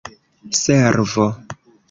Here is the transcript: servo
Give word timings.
servo 0.61 1.27